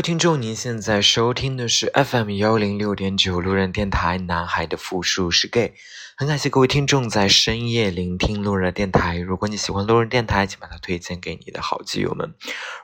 [0.00, 4.16] 位听众，您现在收听的是 FM 幺零六点九路人电台。
[4.16, 5.74] 男孩的复数是 gay，
[6.16, 9.18] 很感谢各位听众在深夜聆听路人电台。
[9.18, 12.34] 如果你喜欢路人电台，请把它推荐给你的好基友们。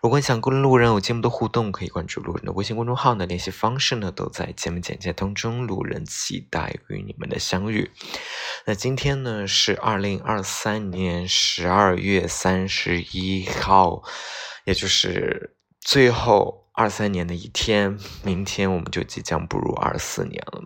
[0.03, 3.25] 如果你想跟路人有节目的互动，可以关注路人的微信公众号呢。
[3.25, 5.67] 联系方式呢都在节目简介当中。
[5.67, 7.91] 路人期待与你们的相遇。
[8.67, 14.03] 那今天呢是二零二三年十二月三十一号，
[14.67, 16.66] 也就是最后。
[16.77, 20.63] 二三年的一天，明天我们就即将步入二四年了。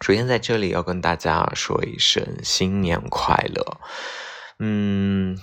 [0.00, 3.80] 首先在这里要跟大家说一声新年快乐。
[4.58, 5.38] 嗯，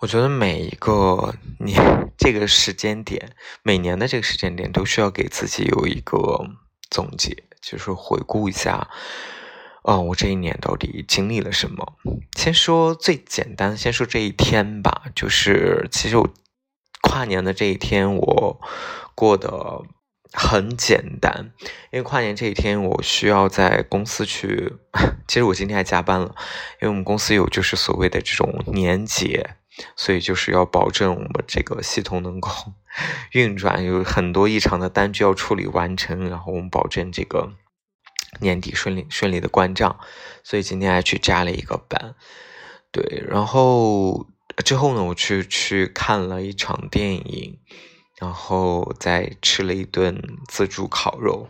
[0.00, 1.80] 我觉得每一个年
[2.18, 3.30] 这个时间点，
[3.62, 6.44] 每年的这个时间点，都需要给自己有一个
[6.90, 8.88] 总结，就是回顾一下，
[9.84, 11.94] 啊，我这一年到底经历了什么。
[12.36, 16.28] 先说最简单，先说这一天吧，就是其实我
[17.08, 18.60] 跨年的这一天，我。
[19.18, 19.82] 过得
[20.32, 21.50] 很简单，
[21.90, 24.74] 因为跨年这一天我需要在公司去。
[25.26, 26.36] 其实我今天还加班了，
[26.80, 29.56] 因为我们公司有就是所谓的这种年节，
[29.96, 32.48] 所以就是要保证我们这个系统能够
[33.34, 37.54] 运转，有很多异常的单据要处理完成，然后我们保证这个
[38.38, 39.98] 年底顺利顺利的关账，
[40.44, 42.14] 所以今天还去加了一个班。
[42.92, 44.28] 对，然后
[44.62, 47.58] 之后呢，我去去看了一场电影。
[48.20, 51.48] 然后再吃了一顿自助烤肉，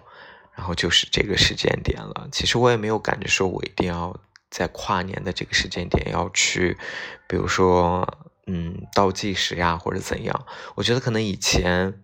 [0.54, 2.28] 然后就是这个时间点了。
[2.30, 4.20] 其实我也没有赶着说，我一定要
[4.50, 6.76] 在跨年的这个时间点要去，
[7.26, 8.06] 比如说，
[8.46, 10.44] 嗯，倒计时呀，或者怎样。
[10.74, 12.02] 我觉得可能以前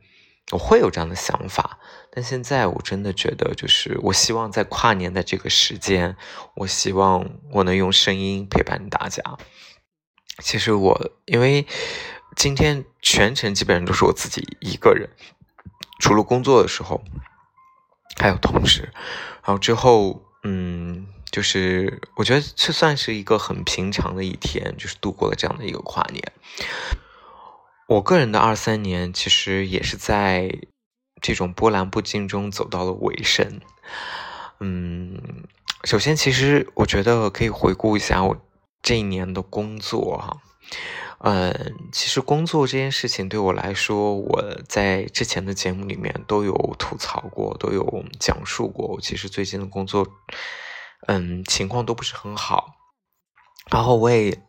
[0.53, 1.79] 我会有这样的想法，
[2.11, 6.17] 但现在我真的觉得，就是我希望在跨年的这个时间，
[6.55, 9.23] 我希望我能用声音陪伴大家。
[10.39, 11.67] 其实我因为。
[12.37, 15.09] 今天全程基本上都是我自己一个人，
[16.01, 17.05] 除了工作的时候，
[18.17, 18.93] 还有同事。
[19.45, 26.33] 然后之后，嗯，就是我觉得这算是一个很平常的一天，就是度过了这样的一个跨年。
[27.87, 30.59] 我个人的二三年其实也是在
[31.23, 33.61] 这种波澜不惊中走到了尾声。
[34.59, 35.45] 嗯，
[35.85, 38.44] 首先，其实我觉得可以回顾一下我
[38.85, 40.41] 这一年的工作哈。
[41.19, 48.89] 嗯，其实工作这件事情对我来说，我在之前的节目里面都有吐槽过，都有讲述过。
[48.89, 50.07] 我其实最近的工作，
[51.07, 52.75] 嗯，情况都不是很好。
[53.71, 54.43] 然后我也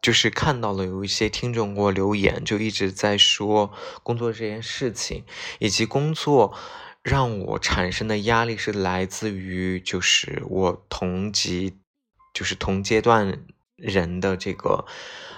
[0.00, 3.72] 就是看到了有一些听众给我留言，就一直在说
[4.04, 5.24] 工作这件事情，
[5.58, 6.54] 以及工作
[7.02, 11.78] 让我产生的压力是来自于就是我同级，
[12.32, 13.44] 就是同阶段
[13.76, 14.84] 人的这个。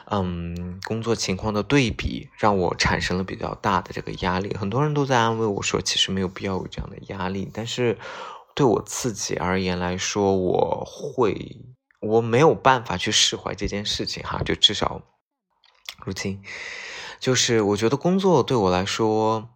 [0.06, 4.54] 嗯，工作情况的对比让我产生了比较大的这个压力。
[4.54, 7.50] 很多人都在安慰我说，其实没有必要有这样的压力。
[7.54, 7.96] 但是
[8.54, 11.56] 对我自己而言来说，我会
[12.00, 14.42] 我没有办法去释怀这件事情哈。
[14.44, 15.00] 就至少
[16.04, 16.42] 如今，
[17.18, 19.48] 就是我觉得工作对我来说，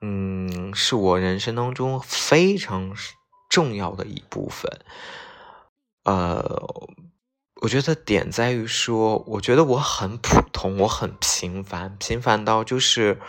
[0.00, 2.92] 嗯，是我人生当中非常
[3.48, 4.80] 重要的一部分。
[6.02, 6.88] 呃。
[7.62, 13.20] 我觉得点在于说，我觉得我很普通，我很平凡，平凡到就是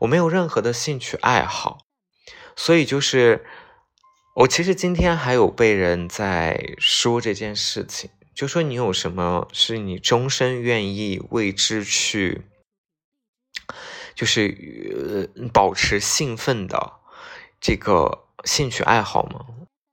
[0.00, 1.78] 我没有任何的兴趣爱好，
[2.56, 3.46] 所以就是
[4.34, 12.42] 我其实今天还有被人在说这件事情，就说你有什么是你终身愿意为之去，
[14.16, 16.94] 就是呃保持兴奋的
[17.60, 19.46] 这个兴趣爱好吗？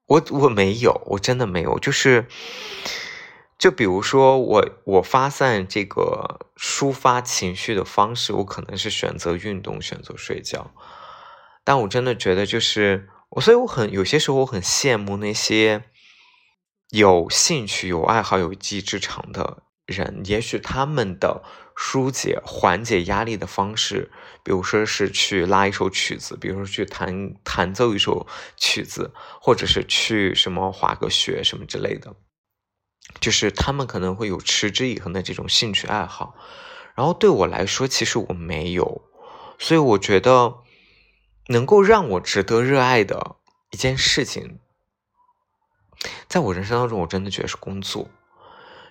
[0.07, 2.25] 我我没有，我真的没有，就是。
[3.63, 10.71] 就比如说我，我发散这个抒发情绪的方式，我可能是选择运动，选择睡觉。
[11.63, 15.85] 但我真的觉得，就是我，所以我很有些时候我很羡慕那些
[16.89, 20.23] 有兴趣、有爱好、有一技之长的人。
[20.25, 21.41] 也许他们的
[21.73, 24.11] 疏解、缓解压力的方式，
[24.43, 28.27] 比如说是去拉一首曲子，比如说去弹弹奏一首
[28.57, 32.13] 曲子，或者是去什么滑个雪什么之类的，
[33.19, 36.35] 就是他们可能会有持之以恒的这种兴趣爱好。
[36.95, 39.01] 然后对我来说，其实我没有，
[39.57, 40.57] 所以我觉得
[41.47, 43.37] 能够让我值得热爱的
[43.71, 44.59] 一件事情，
[46.27, 48.09] 在我人生当中，我真的觉得是工作。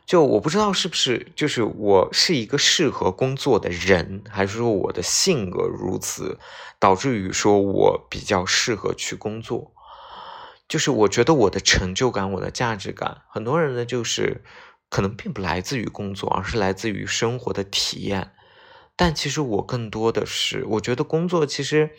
[0.05, 6.41] 就我不知道是不是就是我是一个适合工作的人，还是说我的性格如此，
[6.81, 9.73] 导致于说我比较适合去工作。
[10.73, 14.43] 就是我觉得我的成就感、我的价值感，很多人呢就是。
[14.95, 18.33] 可能并不来自于工作，而是来自于生活的体验。
[18.95, 21.93] 但其实我更多的是，我觉得工作其实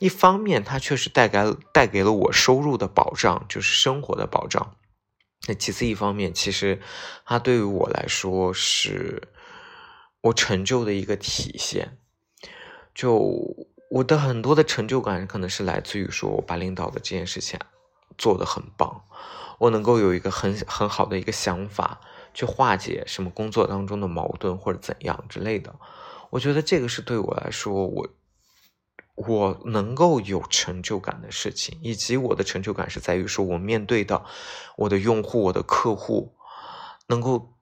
[0.00, 1.38] 一方面它确实带给
[1.72, 4.74] 带给了我收入的保障，就是生活的保障。
[5.46, 6.80] 那其次一方面，其实
[7.24, 9.28] 它对于我来说是
[10.22, 11.98] 我成就的一个体现。
[12.92, 13.14] 就
[13.92, 17.60] 我的很多的成就感，可能是来自于说我把领导的这件事情
[18.18, 19.04] 做得很棒，
[19.58, 22.00] 我能够有一个很很好的一个想法。
[22.32, 25.74] 去化解什么工作当中的矛盾或者怎样之类的，
[26.30, 28.08] 我觉得这个是对我来说，我
[29.16, 34.24] 我能够有成就感的事情，以及我的成就感是在于说我面对的
[34.76, 36.36] 我的用户、我的客户，
[37.08, 37.58] 能够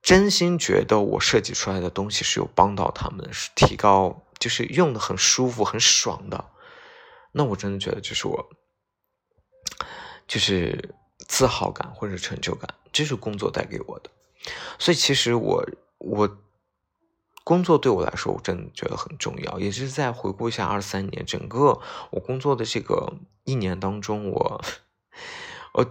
[0.00, 6.52] 真心觉得我设计出来的东西是有帮到他们，是提高，就是用的很舒服、很爽的，
[7.32, 8.48] 那我真的觉得就是我，
[10.26, 12.72] 就是自豪感或者成就感。
[12.92, 14.10] 这是工作带给我的，
[14.78, 15.66] 所以其实我
[15.96, 16.38] 我
[17.42, 19.58] 工作对我来说，我真的觉得很重要。
[19.58, 21.80] 也是在回顾一下二三年整个
[22.10, 23.14] 我工作的这个
[23.44, 24.62] 一年当中，我
[25.72, 25.86] 我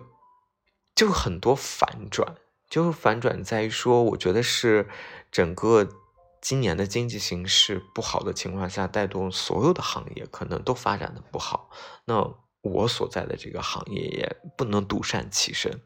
[0.94, 2.36] 就很多反转，
[2.70, 4.88] 就是反转在于说，我觉得是
[5.32, 5.90] 整个
[6.40, 11.72] 今年的经济形势不好的情况下，带动所有的行业可能都发展的不好。
[12.06, 12.32] 那
[12.62, 15.82] 我所在的这个行业也不能独善其身。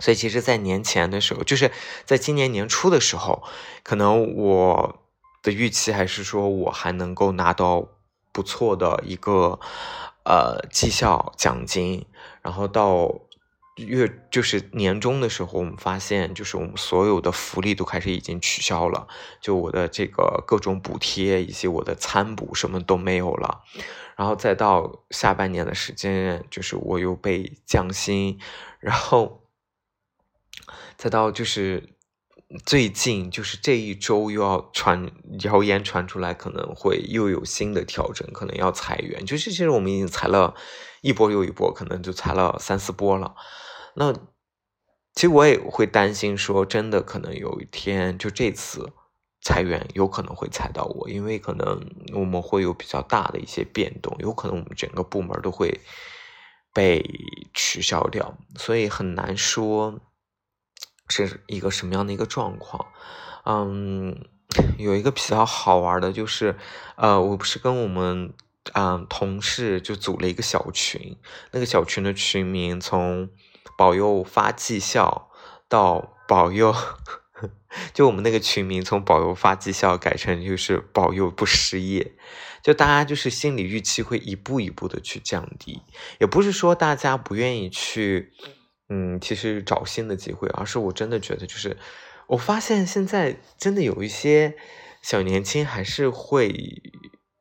[0.00, 1.72] 所以，其实，在年前的时候，就是
[2.04, 3.42] 在今年年初的时候，
[3.82, 5.02] 可能我
[5.42, 7.88] 的预期还是说，我还能够拿到
[8.30, 9.58] 不错的一个
[10.24, 12.06] 呃绩效奖金。
[12.42, 13.20] 然后到
[13.78, 19.08] 月就是年终的时候，我们发现，就是我们所有的福利都开始已经取消了，
[19.40, 23.62] 就我的这个各种补贴以及我的餐补什么都没有了。
[24.16, 28.38] 然后再到下半年的时间，就是我又被降薪，
[28.80, 29.44] 然后。
[30.96, 31.94] 再到就是
[32.66, 35.08] 最近，就是这一周又要传
[35.44, 39.24] 谣言传出来，可能会又有新的调整，可能要裁员。
[39.24, 40.56] 就是其实我们已经裁了
[41.00, 43.36] 一波又一波，可能就裁了三四波了。
[43.98, 44.12] 那
[45.12, 48.92] 其实我也会担心，说真的，可能有一天就这次
[49.42, 51.84] 裁员有可能会裁到我，因为可能
[52.14, 55.80] 我们会有比较大的一些变动，有可能我们整个部门都会
[56.72, 57.04] 被
[57.52, 60.00] 取消掉，所以很难说。
[61.10, 62.86] 是一个什么样的一个状况？
[63.46, 64.28] 嗯，
[64.76, 66.54] 有一个比较好玩的，就是，
[66.96, 68.34] 呃，我不是跟我们
[68.74, 71.16] 嗯同事就组了一个小群，
[71.52, 73.30] 那个小群的群名从
[73.78, 75.30] 保佑发绩效
[75.68, 76.74] 到保佑，
[77.94, 82.16] 就我们那个群名从保佑发绩效改成就是保佑不失业，
[82.60, 85.82] 就大家就是心理预期会一步一步的去降低，
[86.18, 88.32] 也不是说大家不愿意去。
[88.88, 91.76] 嗯，其实找新的机会，而是我真的觉得，就是
[92.26, 94.56] 我发现现在真的有一些
[95.02, 96.82] 小年轻还是会，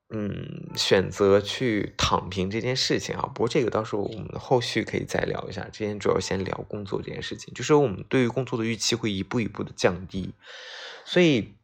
[0.10, 3.30] 嗯，选择去躺平这件事情啊。
[3.34, 5.68] 不过这个到时候我们后续可以再聊一下。
[5.72, 10.34] 今天主要先聊工作这件事情，就是我们对于工作的预期会一步一步的降低，
[11.04, 11.56] 所以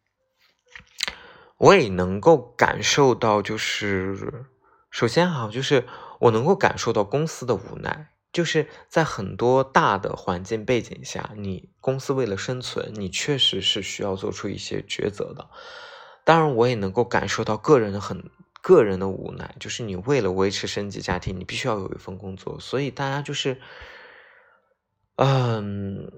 [1.58, 4.46] 我也能够感受到，就是
[4.92, 5.86] 首先哈，就是
[6.20, 8.10] 我能够感受到公司的无奈。
[8.34, 15.52] 就是在很多大的环境背景下，你公司为了生存，你确实是需要做出一些抉择的。
[16.24, 18.30] 当然，我也能够感受到个人的很
[18.62, 22.60] 个人的无奈，就是你为了维持生计家庭，你必须要有一份工作。
[22.60, 23.60] 所以大家就是，
[25.18, 26.12] 嗯，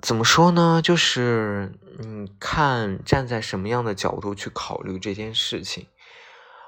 [0.00, 0.80] 怎么说呢？
[0.82, 5.86] 就是你看站在什么样的角度去考虑这件事情。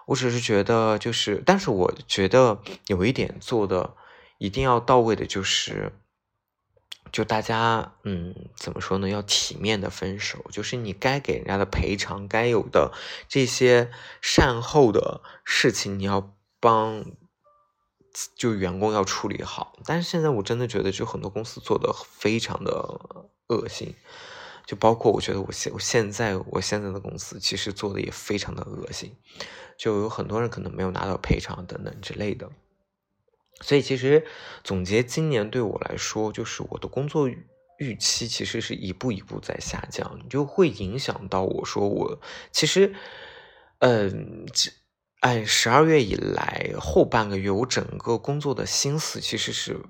[0.06, 3.94] 我只是觉得，就是，但是我觉得有一点做的。
[4.38, 5.92] 一定要到位的就是，
[7.14, 9.08] 就大家嗯，怎么说呢？
[9.08, 12.92] 要体面的分手，就是你该给人家的赔偿，该有的
[13.28, 17.04] 这些善后的事情，你要帮，
[18.36, 19.78] 就员工要处理好。
[19.84, 22.72] 但是现在我真的觉得，就很多公司做的非常的
[23.46, 23.94] 恶心，
[24.66, 29.16] 就包括我觉得我现我现在我现在的公司其实做的也非常的恶心，
[29.78, 32.50] 就有很多人可能没有拿到赔偿等等之类的。
[33.60, 34.26] 所以其实
[34.62, 37.30] 总结今年对我来说，就是我的工作
[37.78, 42.20] 预期其实是一步一步在下降，就会影响到我说我
[42.50, 42.94] 其实，
[43.78, 44.44] 嗯，
[45.20, 49.80] 哎十二月以来后半个月，我整个工作的心思其实是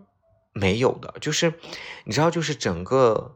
[0.53, 1.55] 没有的，就是
[2.05, 3.35] 你知道，就是整个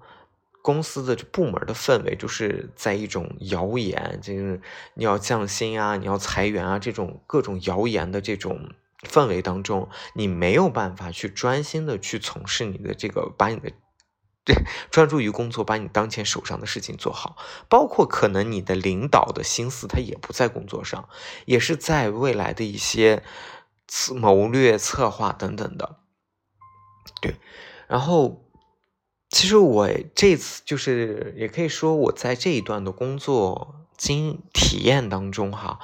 [0.62, 4.60] 公司的部门的氛围，就是在一种谣言，就是
[4.94, 8.70] 你要降薪啊，你要裁员啊，这种各种谣言的这种。
[9.02, 13.70] 氛围当中，你没有办法去专心的去从事你的这个，把你的
[14.44, 14.56] 对
[14.90, 17.36] 专注于工作，把你当前手上的事情做好。
[17.68, 21.08] 包括可能你的领导的心思，他也不在工作上，
[21.44, 23.22] 也是在未来的一些
[24.16, 26.00] 谋略、策划等等的。
[27.20, 27.36] 对，
[27.86, 28.44] 然后
[29.28, 35.78] 其实我这次就是，也可以说我在这一段的工作经体验当中，哈。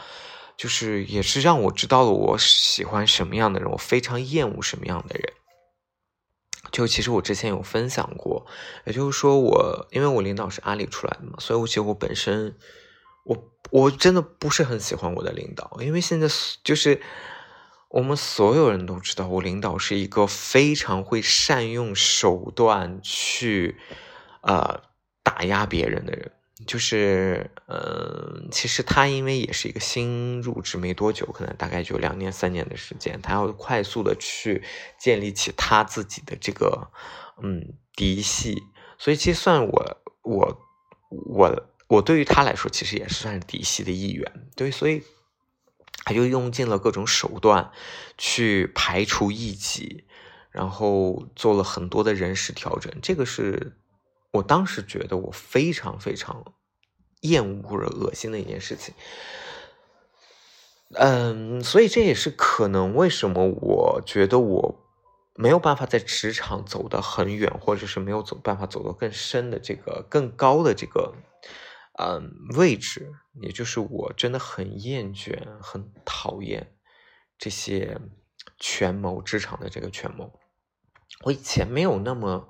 [0.57, 5.33] 就是也是让我知道了我喜欢什么样的人，我非常厌恶什么样的人。
[6.73, 8.47] 就其实我之前有分享过，
[8.85, 12.57] 也就是说我因为我领导是阿里出来的嘛，所以我其实我本身
[13.25, 16.29] 我我真的不是很喜欢我的领导，因为现在
[16.65, 17.01] 就是
[17.91, 23.79] 我们所有人都知道，我领导是一个非常会善用手段去
[24.43, 24.83] 呃
[25.23, 26.33] 打压别人的人。
[26.67, 34.63] 就是，嗯，其实他因为也是一个新入职没多久，可能大概就两年三年的时间，他要快速的去
[34.99, 36.91] 建立起他自己的这个，
[37.43, 38.63] 嗯，嫡系。
[38.99, 40.61] 所以，其实算我我
[41.11, 44.49] 我我对于他来说，其实也是算是嫡系的一员。
[44.57, 45.03] 对，所以
[46.05, 47.71] 他就用尽了各种手段
[48.19, 50.05] 去排除异己，
[50.51, 52.93] 然后做了很多的人事调整。
[53.03, 53.77] 这个是。
[54.35, 56.55] 我当时觉得我非常非常
[57.21, 58.93] 厌恶或者恶心的一件事情，
[60.95, 64.85] 嗯，所以这也是可能为什么我觉得我
[65.37, 71.15] 没有办法在职场走得很远，或者是没有走办法走得更深的这个更高的这个
[71.97, 76.75] 嗯位置，也就是我真的很厌倦、很讨厌
[77.39, 78.01] 这些
[78.59, 80.33] 权谋职场的这个权谋。
[81.23, 82.49] 我以前没有那么。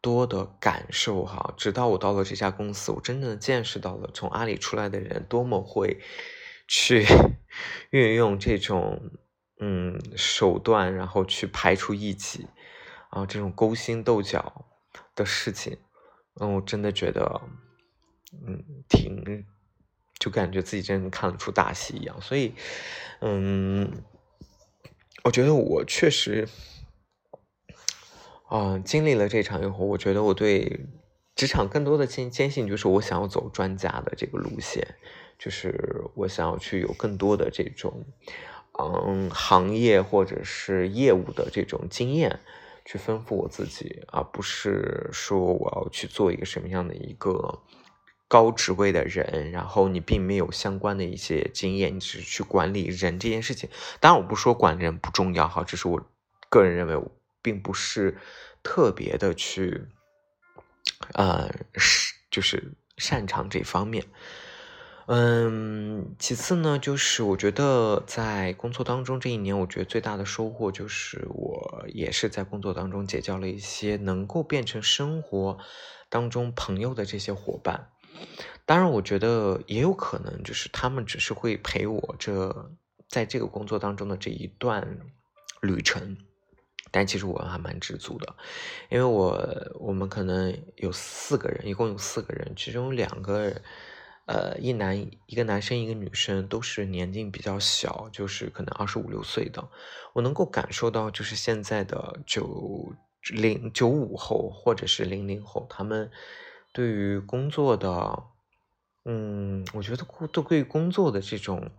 [0.00, 6.00] 多的感受哈，直到我到了这家公司，我真正的见识到了从阿里出来的人多么会
[6.66, 7.04] 去
[7.90, 9.10] 运用这种
[9.58, 12.46] 嗯手段，然后去排除异己
[13.10, 14.64] 啊，这种勾心斗角
[15.14, 15.76] 的事情，
[16.40, 17.42] 嗯，我真的觉得
[18.46, 19.44] 嗯挺，
[20.18, 22.54] 就感觉自己真的看了出大戏一样，所以
[23.20, 24.02] 嗯，
[25.24, 26.48] 我觉得我确实。
[28.50, 30.80] 啊，经历了这场以后，我觉得我对
[31.36, 34.84] 职场更多的坚坚信，就是我想要走专家的这个路线，
[35.38, 38.04] 就是我想要去有更多的这种，
[38.76, 42.40] 嗯，行业或者是业务的这种经验，
[42.84, 47.60] 去丰富我自己，而不是说我要去做一个什么样的一个
[48.26, 53.70] 高职位的人，然后你并没有相关的一些经验，你只是去管理人这件事情。
[54.00, 56.02] 当然，我不说管人不重要哈，只是我
[56.48, 57.00] 个人认为。
[57.42, 58.18] 并不是
[58.62, 59.86] 特别的去，
[61.14, 64.06] 呃，是就是擅长这方面。
[65.06, 75.58] 嗯，其次呢，就是我觉得在工作当中这一年，我觉得最大的收获就是我也是在工作当中结交了一些能够变成生活
[76.08, 77.90] 当中朋友的这些伙伴。
[78.64, 82.70] 当然，我觉得也有可能就是他们只是会陪我这
[83.08, 85.00] 在这个工作当中的这一段
[85.60, 86.16] 旅程。
[86.90, 88.34] 但其实我还蛮知足的，
[88.88, 89.38] 因为我
[89.78, 93.54] 我们可能有四个人，一共有四个人，其中两个，
[94.26, 99.68] 呃，一男一个男生一个女生，都是年纪比较小，就是可能二十五六岁的。
[100.12, 102.92] 我能够感受到，就是现在的九
[103.32, 106.10] 零九五后或者是零零后，他们
[106.72, 108.24] 对于工作的，
[109.04, 111.70] 嗯，我觉得都对工作的这种。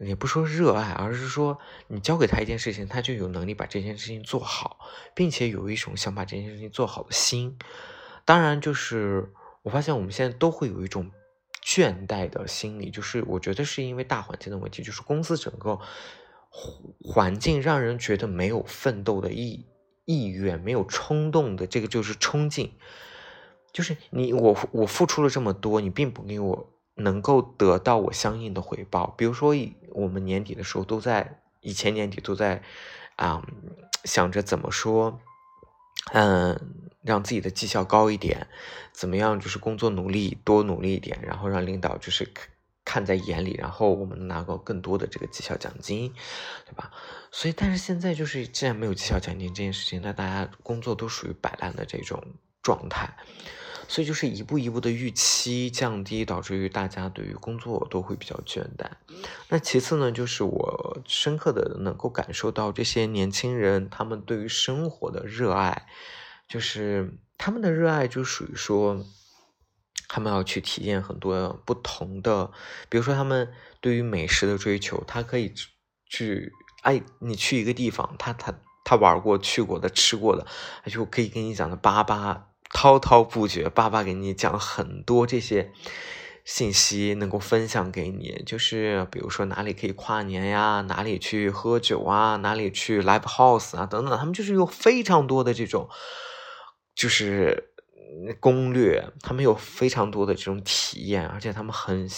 [0.00, 4.78] 也不说热爱，而是说你交给他一件事情，他就有能力把这件事情做好，
[5.12, 7.58] 并且有一种想把这件事情做好的心。
[8.24, 11.10] 当然，就是我发现我们现在都会有一种
[11.64, 15.80] 倦怠的心理，就是我觉得是因为大环境的问题，就是公司整个
[17.02, 19.66] 环境让人觉得没有奋斗的意
[20.04, 22.72] 意愿，没有冲动的这个就是冲劲，
[23.72, 26.72] 就是你我我付出了这么多，你并不给我。
[27.00, 29.54] 能够得到我相应的回报，比如说，
[29.98, 32.62] 我们年底的时候都在以前年底都在
[33.16, 33.42] 啊
[34.04, 35.20] 想着怎么说，
[36.12, 36.58] 嗯，
[37.02, 38.46] 让自己的绩效高一点，
[38.92, 42.32] 怎么样就是工作努力多努力一点，然后让领导就是
[42.84, 46.12] 看在眼里，然后我们拿到更多的这个绩效奖金，
[46.64, 46.90] 对吧？
[47.30, 52.22] 所以，但是现在就是既然没有绩效奖金这件事情，那大家工作都属于摆烂的这种
[52.62, 53.14] 状态，
[53.88, 58.88] 所以就是一步一步的预期降低，导致于大家对于工作都会比较倦怠。
[59.48, 65.88] 那其次呢，就是我深刻的能够感受到这些年轻人他们对于生活的热爱，
[66.46, 69.04] 就是他们的热爱就属于说。
[70.10, 72.50] 他们要去体验很多不同的，
[72.88, 73.52] 比如说他们
[73.82, 75.52] 对于美食的追求，他可以
[76.06, 80.46] 去，哎，你去一个地方，他他他玩过、去过的、吃过的，
[80.82, 85.72] 他就可以跟你讲的叭叭滔滔不绝，爸爸给你讲很多这些
[86.44, 88.42] 信息，能够分享给你。
[88.46, 95.88] 就是比如说哪里可以跨年呀，哪里去喝酒啊，哪里去 live house 啊等等，他们就是有非常多的这种，
[96.94, 97.72] 就是。
[98.40, 102.08] 攻略，他们有非常多的这种体验，而且他们很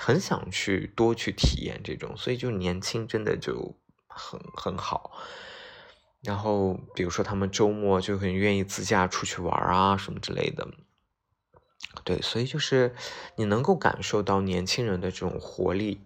[0.00, 3.76] 很想去多去体验这种，所以就年轻真的就
[4.08, 5.12] 很很好。
[6.24, 10.66] 然后比如说他们周末就很愿意自驾出去玩啊什么之类的，
[12.02, 12.94] 对，所以就是
[13.36, 16.00] 你能够感受到年轻人的这种活力，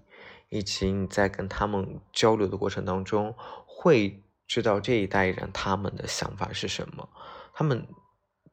[0.48, 3.34] 以及你在跟他们交流的过程当中，
[3.66, 7.08] 会知道这一代人他们的想法是什么，
[7.54, 7.87] 他们。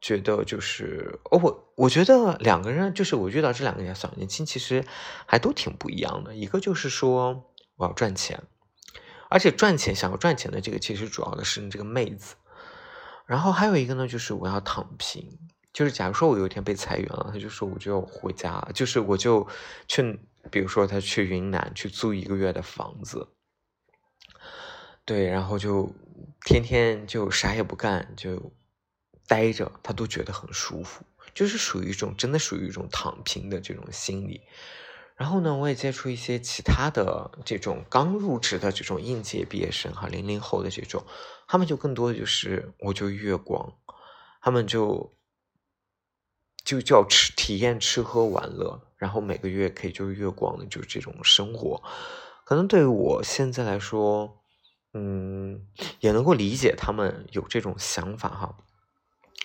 [0.01, 4.85] 觉得就是哦，我我觉得两个人就是我遇到这两个小年轻，其实
[5.25, 6.35] 还都挺不一样的。
[6.35, 8.43] 一个就是说我要赚钱，
[9.29, 12.35] 而且赚钱想要赚钱的这个其实主要的是你这个妹子。
[13.25, 15.27] 然后还有一个呢，就是我要躺平，
[15.73, 19.47] 就是假如说我有一天被裁员了，他就说我就要回家，就是我就
[19.87, 20.19] 去，
[20.51, 23.27] 比如说他去云南去租一个月的房子，
[25.05, 25.93] 对，然后就
[26.45, 28.51] 天天就啥也不干就。
[29.27, 31.03] 待着，他都觉得很舒服，
[31.33, 34.39] 就是属于一种真的属于一种躺平的这种心理。
[35.15, 41.03] 然后呢，我也接触一些其他的这种刚入职的这种应届毕业生哈，零零后的这种，
[41.47, 43.73] 他们就更多的就是我就月光，
[44.41, 45.13] 他们就
[46.65, 51.81] 就叫吃体验吃喝玩乐，然后每个月可以就是月光的，就是这种生活。
[52.43, 54.37] 可能对于我现在来说，
[54.93, 55.65] 嗯，
[56.01, 58.57] 也能够理解他们有这种想法哈。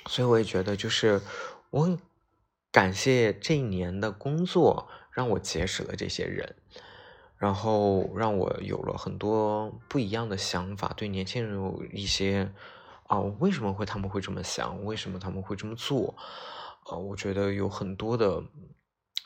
[0.07, 1.21] 所以我也觉得，就是
[1.71, 1.99] 我很
[2.73, 6.55] 感谢这一年的工作，让我结识了这些人，
[7.37, 10.93] 然后让我有了很多不一样的想法。
[10.97, 12.53] 对年轻人有一些
[13.07, 14.85] 啊，为什么会他们会这么想？
[14.85, 16.15] 为什么他们会这么做？
[16.85, 18.43] 啊，我觉得有很多的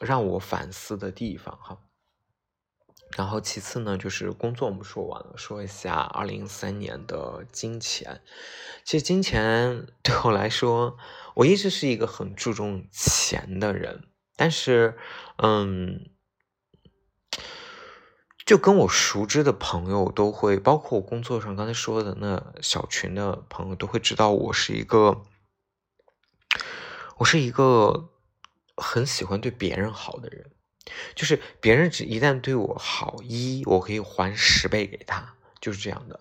[0.01, 1.79] 让我反思的地方哈。
[3.17, 8.23] 然后其次呢，就是工作我们说完了，说一下二零一三年的金钱。
[8.85, 10.97] 其实金钱 对我来说，
[11.35, 14.09] 我一直是一个很注重钱的人。
[14.37, 14.97] 但是，
[15.37, 16.11] 嗯，
[18.45, 25.23] 就跟我熟知的朋友都会，包括我工作上刚才说的那小群的朋友都会知道，我是一个，
[27.19, 28.11] 我是一个
[28.77, 30.51] 很喜欢对别人好的人。
[31.15, 36.21] 就是别人只一旦对我好一，我可以还十倍给他，就是这样的。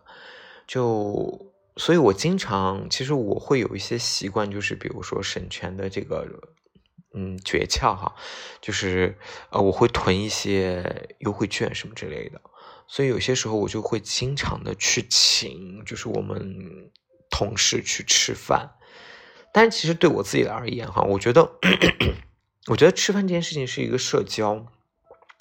[0.65, 6.25] 就所以，我经常其实我会有一些习惯，就是比如说省钱的这个
[7.13, 8.15] 嗯诀窍哈，
[8.61, 9.17] 就是
[9.49, 12.41] 呃我会囤一些优惠券什么之类的。
[12.87, 16.91] 所以有些时候我就会经常的去请，就是我们
[17.29, 18.71] 同事去吃饭。
[19.53, 21.53] 但是其实对我自己而言哈，我觉得。
[22.67, 24.67] 我觉得吃饭这件事情是一个社交，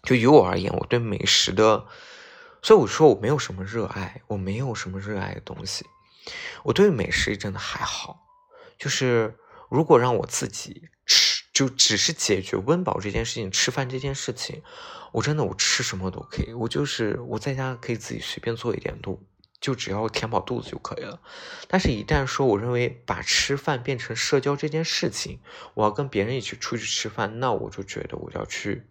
[0.03, 1.87] 就于我而言，我对美食的，
[2.61, 5.87] 所以我说我没有什么热爱，我没有什么热爱的东西。
[6.65, 8.27] 我对美食真的还好，
[8.77, 9.39] 就是
[9.71, 10.89] 如果让我自己，
[11.53, 14.63] 就只是解决温饱这件事情，吃饭这件事情，
[15.13, 19.23] 我真的我吃什么都可以，我就是我在家可以自己随便做一点都。
[19.61, 21.21] 就只要填饱肚子就可以了，
[21.69, 25.39] 但是，一旦说我认为把吃饭变成社交这件事情，
[25.75, 28.83] 我要跟别人一起出去吃饭，那我就觉得我要去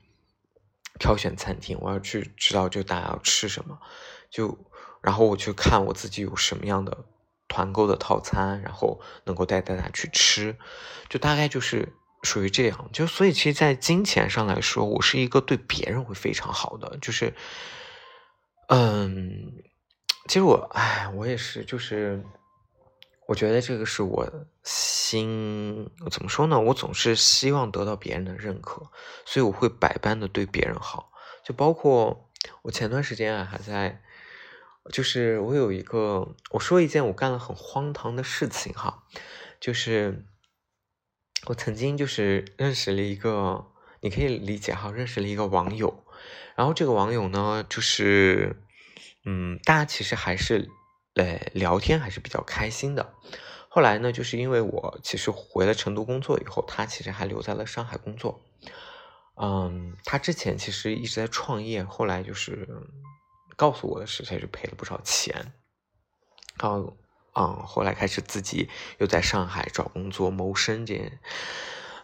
[0.97, 3.81] 挑选餐厅，我要去知道就大家要吃什么，
[4.29, 4.57] 就
[5.01, 7.03] 然后我去看我自己有什么样的
[7.49, 10.55] 团购的套餐，然后能够带大家去吃，
[11.09, 11.91] 就大概就是
[12.23, 12.89] 属于这样。
[12.93, 17.33] 就所以，其实，在金钱上来说，我是一个对别人会非常好的，就是
[18.67, 19.63] 嗯。
[20.27, 22.23] 其实我，哎，我也是，就是，
[23.27, 26.57] 我觉得这个是我心怎么说呢？
[26.59, 28.91] 我总是希望得到别人的认可，
[29.25, 31.11] 所以我会百般的对别人好。
[31.43, 32.29] 就包括
[32.61, 34.03] 我前段时间啊，还在，
[34.93, 39.03] 就是我有一个，我说一件我干了很荒唐的事情哈，
[39.59, 40.23] 就是
[41.47, 43.65] 我曾经就是认识了一个，
[44.01, 46.03] 你可以理解哈，认识了一个网友，
[46.55, 48.61] 然后这个网友呢，就是
[49.25, 50.69] 嗯，大家其实还是
[51.15, 53.13] 呃聊天还是比较开心的。
[53.69, 58.41] 后来呢，就是因为我其实回了成都工作以后，他其实还留在了上海工作。
[59.35, 62.67] 嗯，他之前其实一直在创业，后来就是
[63.55, 65.53] 告诉我的是，他就赔了不少钱。
[66.59, 66.95] 然后，
[67.35, 70.85] 嗯，后来开始自己又在上海找工作谋生。
[70.85, 71.11] 这，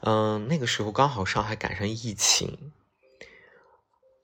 [0.02, 2.72] 嗯，那个时候刚好上海赶上疫情，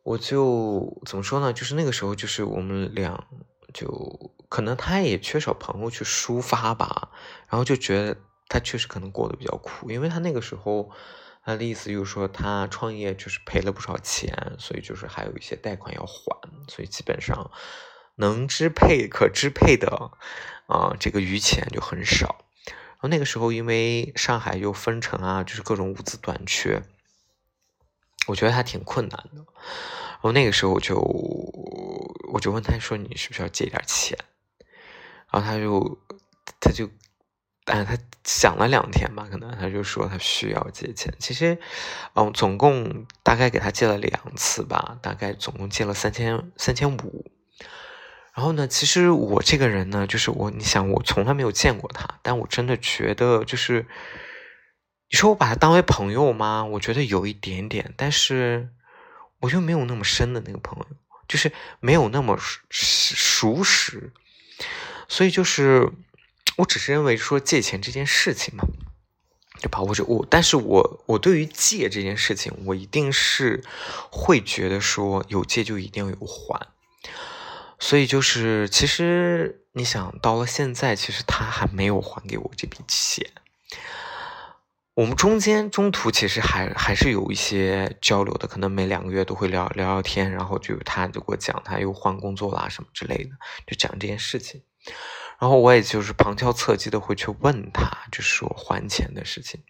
[0.04, 1.54] 我就怎么说呢？
[1.54, 3.26] 就是那个时候，就是我们俩
[3.74, 7.10] 就可能他也缺少朋友去抒发吧，
[7.50, 10.92] 然后就觉得他确实可能过得比较苦，因为他那个时候。
[11.46, 16.40] 他的意思就是说，他创业就是赔了不少钱，所以就是还有一些贷款要还，
[16.70, 17.52] 所以基本上
[18.16, 20.12] 能支配、可支配的
[20.68, 22.46] 啊这个余钱就很少。
[22.66, 26.82] 然后那个时候，因为上海又封城啊，就是各种物资短缺，
[28.28, 29.38] 我觉得还挺困难的。
[29.38, 34.18] 然后那个时候，我就我就问他说：“你需不需要借点钱？”
[35.32, 36.00] 然后他就
[36.60, 36.90] 他就。
[37.66, 41.16] 但他想了两天吧，可能他就说他需要借钱。
[41.18, 41.58] 其实，
[42.14, 47.32] 嗯，总共大概给他借了两次吧，大概总共借了三千三千五。
[48.36, 53.86] 然后呢，其实我这个人呢，就是我，你想，我从来没有见过他，但我真的觉得，就是
[55.10, 56.66] 你说我把他当为朋友吗？
[56.66, 58.70] 我觉得有一点点，但是
[59.42, 60.86] 我又没有那么深的那个朋友，
[61.28, 64.12] 就是没有那么熟熟识，
[65.08, 65.92] 所以就是。
[66.58, 68.64] 我只是认为说借钱这件事情嘛，
[69.60, 69.82] 对吧？
[69.82, 73.64] 我就我，但是我我对于借这件事情，我一定是
[74.12, 76.68] 会觉得说有借就一定要有还，
[77.84, 83.30] 所以就是其实你想到了现在，其实他还没有还给我这笔钱，
[84.94, 93.32] 我们中间中途其实还还是有一些交流的，可能每两个月都会聊聊聊天，然后就他就给我讲他又换工作啦什么之类的，
[93.68, 94.64] 就讲这件事情。
[95.38, 99.62] 然后我也就是旁敲侧击的会去问他，就是说还钱的事情。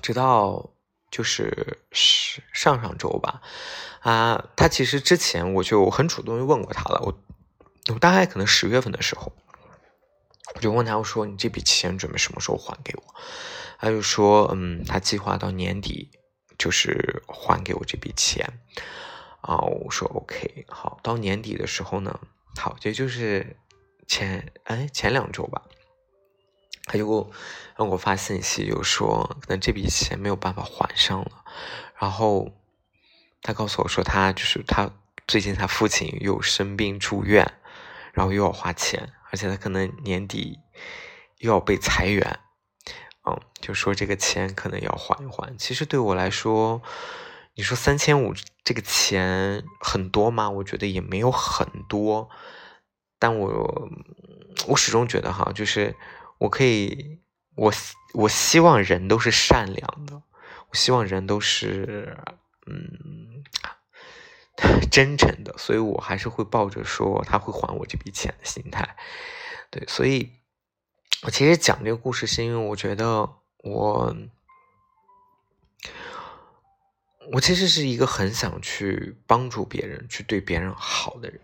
[0.00, 0.70] 直到
[1.14, 3.40] 就是上上周吧，
[4.00, 7.00] 啊，他其实之前我就很主动就问过他了。
[7.04, 7.16] 我
[7.94, 9.32] 我大概可能十月份的时候，
[10.56, 13.14] 我就问他，我说你这笔钱准备什么时候还给我？
[13.78, 16.10] 他就说，嗯，他计划到年底
[16.58, 18.58] 就是还给我这笔钱。
[19.40, 22.18] 啊，我说 OK，好，到年底的时候呢，
[22.56, 23.56] 好，这就是。
[24.06, 25.62] 前哎前两周吧，
[26.86, 27.32] 他就
[27.76, 31.44] 让我发信息，就说可能这笔钱没有办法还上了。
[31.98, 32.52] 然后
[33.42, 34.90] 他告诉我说，他就是他
[35.26, 37.52] 最近他父亲又生病住院，
[38.12, 40.58] 然后又要花钱，而且他可能年底
[41.38, 42.40] 又要被裁员。
[43.26, 45.56] 嗯，就说这个钱可能要还一还。
[45.56, 46.82] 其实对我来说，
[47.54, 50.50] 你说三千五这个钱很多吗？
[50.50, 52.28] 我觉得也没有很多。
[53.18, 53.88] 但我
[54.66, 55.96] 我始终觉得哈，就是
[56.44, 57.20] 我可以，
[57.56, 57.72] 我
[58.12, 60.22] 我希望人都是善良的，
[60.68, 62.18] 我希望人都是
[62.66, 63.42] 嗯
[64.90, 68.96] 真诚的，所以我还是会抱着说他会还我这笔钱的心态。
[69.70, 70.32] 对，所以
[71.22, 74.14] 我其实讲这个故事，是因为我觉得我
[77.32, 81.40] 我其实是一个很想去帮助别人、去对别人好的人。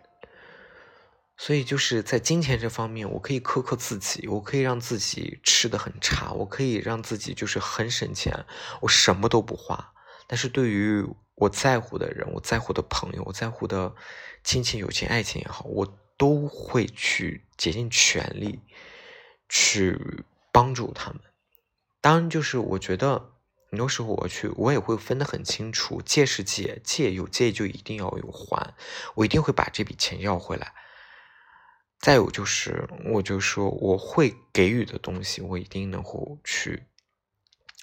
[1.42, 8.44] 所以就是在金钱这方面，我可以苛刻自己，我可以让自己吃的很差，我可以让自己就是很省钱，
[8.82, 9.94] 我什么都不花。
[10.26, 11.02] 但是对于
[11.36, 13.94] 我在乎的人，我在乎的朋友，我在乎的
[14.44, 18.60] 亲情、友情、爱情也好，我都会去竭尽全力
[19.48, 19.98] 去
[20.52, 21.22] 帮助他们。
[22.02, 23.30] 当然，就是我觉得
[23.70, 28.74] 很多时候我去，我也会分得很清楚，借是借，借有借就一定要有还，
[29.14, 30.74] 我一定会把这笔钱要回来。
[32.00, 36.82] 再有就是，我就说我会给予的东西，我一定能够去。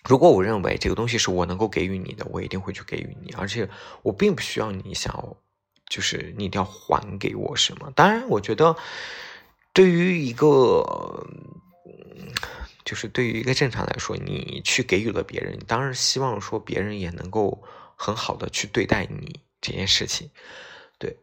[0.04, 3.70] 如果我认为这个东西是我能够给予你的，我一定会去给予你，而且
[4.02, 5.38] 我并不需要你想要，
[5.88, 7.92] 就是你一定要还给我什么。
[7.96, 8.76] 当然，我觉得
[9.72, 11.28] 对于一个，
[12.84, 17.62] 就是对于一个正常来说，你去给予了别人，当然希望说别人也能够
[17.96, 20.32] 很好的去对待你这件事情。
[20.98, 21.16] 对，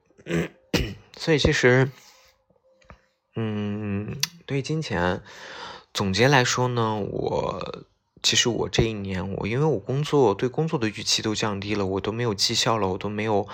[1.19, 1.91] 所以其实。
[3.37, 4.17] 嗯，
[4.47, 5.23] 对于金钱，
[5.93, 7.85] 总结来说呢，我
[8.23, 13.49] 其实我这一年，我因为我工作对工作的预期都降低了，我都没有绩效了，我都没有，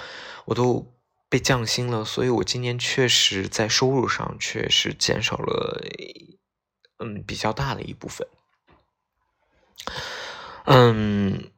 [0.45, 0.87] 我都
[1.29, 5.83] 被降薪了，所以我今年确实在收入上确实减少了，
[6.99, 8.29] 嗯，比较大的一部分。
[10.67, 11.51] 嗯，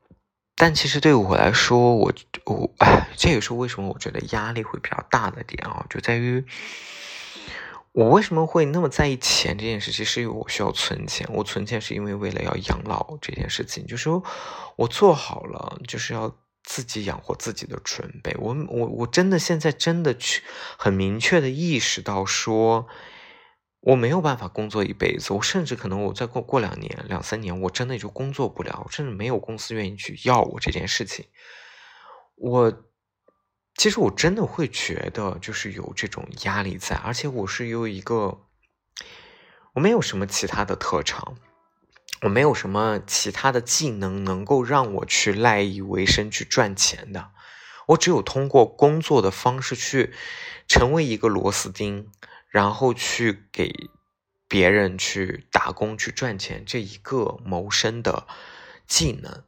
[0.54, 2.12] 但其实对我来说，我
[2.44, 6.44] 我哎，这也是为什么我觉得压力会比较大的点啊，就在于
[7.92, 11.28] 我为什么会那么在意钱这件事情，是因为我需要存钱。
[11.32, 14.22] 我存钱是因为为了要养老这件事情，就是说
[14.76, 18.34] 我做好了，就是要自己养活自己的准备。
[18.38, 20.42] 我我我真的现在真的去
[20.78, 22.86] 很明确的意识到说。
[23.84, 31.24] 我没有办法工作一辈子，我甚至可能我再过过两年、两三年，我真的就工作不了，甚至没有公司愿意去要我这件事情。
[32.36, 32.72] 我
[33.76, 38.46] 其实我真的会觉得就是有这种压力在，而且我是有一个，
[39.74, 41.36] 我没有什么其他的特长，
[42.22, 47.30] 我没有什么其他的技能能够让我去赖以为生去赚钱的，
[47.88, 50.12] 我只有通过工作的方式去
[50.68, 52.10] 成为一个螺丝钉。
[52.48, 53.72] 然后去给
[54.46, 58.26] 别人去打工去赚钱，这一个谋生的
[58.86, 59.44] 技能，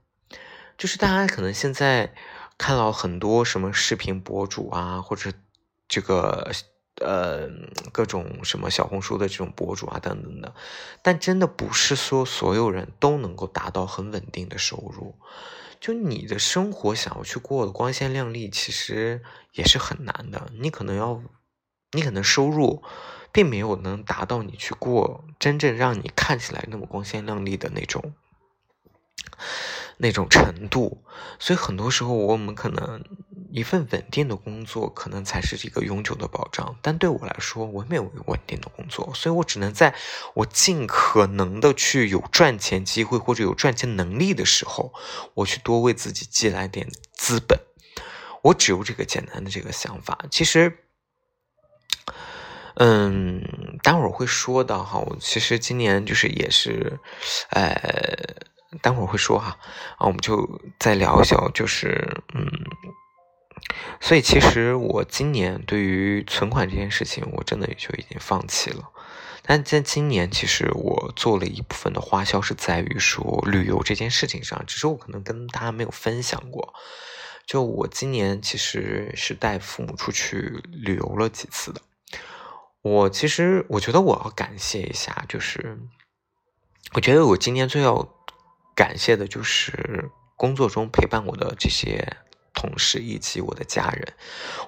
[0.79, 2.15] 就是大家可能现在
[2.59, 5.33] 看到很多什么视频博主啊，或者
[5.88, 6.51] 这个
[7.01, 7.49] 呃
[7.93, 10.55] 各种什么小红书的这种博主啊等等的，
[11.03, 15.14] 但真的不是说所有人都能够达到很稳定的收入，
[15.81, 21.23] 就你的生活想要去过的光鲜亮丽，其实也是很难的，你可能要。
[21.97, 22.83] 你可能收入
[23.31, 28.14] 并没有能达到你去过真正让你看起来那么光鲜亮丽的那种
[29.96, 31.04] 那种程度，
[31.38, 33.04] 所以很多时候我们可能
[33.50, 36.76] 一份稳定的工作可能才是一个永久的保障。
[36.83, 39.94] 但对我来说，我没有稳定的工作，所以我只能在
[40.35, 44.92] 我尽可能的去有赚钱机会或者有赚钱能力的时候，
[45.35, 47.61] 我去多为自己积来点资本。
[48.42, 50.78] 我只有这个简单的这个想法，其实。
[52.76, 54.98] 嗯，待会儿会说的哈。
[54.98, 56.98] 我其实今年就是也是，
[57.50, 57.72] 呃，
[58.83, 59.59] 待会儿会说哈。
[59.99, 62.51] 啊，我们就再聊一下，就是嗯，
[64.01, 68.91] 所以其实我今年对于存款这件事情，我真的也就已经放弃了。
[69.47, 76.73] 但在今年，其实我做了一部分的花销是在于说旅游这件事情上，只是我可能跟大家没有分享过。
[77.47, 81.83] 就我今年其实是带父母出去旅游了几次的。
[82.81, 85.79] 我其实我觉得我要感谢一下，就是
[86.95, 88.13] 我觉得我今年最要
[88.75, 92.17] 感谢的就是工作中陪伴我的这些
[92.53, 94.15] 同事以及我的家人。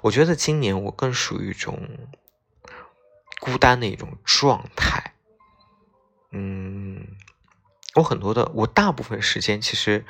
[0.02, 2.08] 我觉得今年我更属于一种
[3.40, 5.14] 孤单的一种状态。
[6.30, 7.06] 嗯，
[7.94, 10.04] 我很多的，我大部分时间其实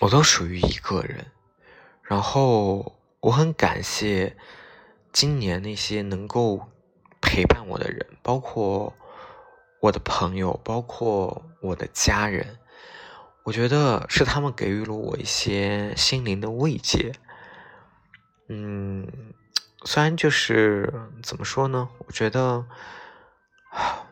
[0.00, 1.26] 我都属于一个人，
[2.02, 4.36] 然后我很感谢。
[5.12, 6.68] 今年那些能够
[7.20, 8.92] 陪伴我的人，包括
[9.84, 12.58] 我的朋友，包括我的家人，
[13.42, 17.12] 我觉得是他们给予了我一些心灵的慰藉。
[18.48, 19.06] 嗯，
[19.84, 22.64] 虽然就是怎么说呢，我觉得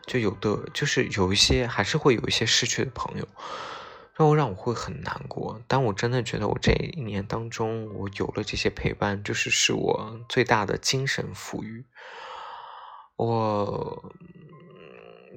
[0.05, 3.27] 就有的就是有一些还是会有一些失去的朋友。
[4.15, 11.83] 让我让我会很难过，但我真的觉得我这一年当中，我有了这些陪伴，就是是我最大的精神富裕。
[13.15, 14.13] 我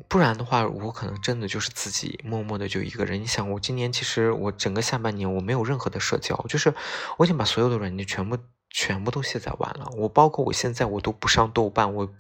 [0.09, 3.21] 不然的话，我可能真的就是自己默默的就一个人。
[3.21, 6.73] 你想，我今年其实我整个下半年我没有任何的社交，就是
[7.16, 8.38] 我已经把所有的软件全部
[8.71, 9.90] 全部都卸载完了。
[9.97, 12.14] 我包括我现在我都不上豆瓣，我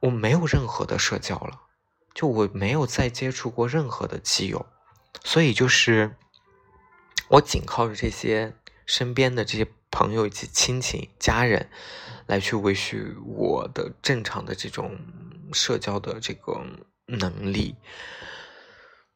[0.00, 1.60] 我没有任何的社交了，
[2.14, 4.66] 就我没有再接触过任何的基友。
[5.24, 6.16] 所以就是
[7.28, 8.54] 我仅靠着这些
[8.86, 11.70] 身边的这些朋友以及亲戚家人
[12.26, 14.98] 来去维续我的正常的这种
[15.52, 16.64] 社交的这个
[17.06, 17.74] 能力。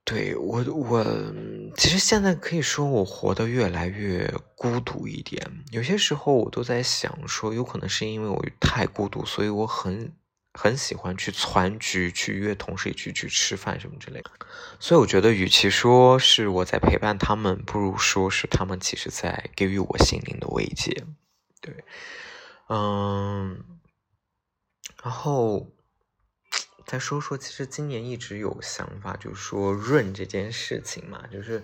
[0.05, 1.05] 对我，我
[1.77, 5.65] 其实现在可以说我活得越来越孤独一点。
[5.71, 10.13] 有些时候我都在想说，有可能是因为我太孤独，所以我很。
[10.55, 14.31] 很喜欢去攒局，去约同事一起去吃饭什么之类的，
[14.81, 21.05] 所以我觉得，与其说是我在陪伴他们，不如说是他们其实在给予我心灵的慰藉。
[21.61, 21.85] 对，
[22.69, 23.63] 嗯，
[25.05, 25.71] 然后
[26.89, 31.63] 再说说，其实今年一直有想法，就是说润这件事情嘛，就是，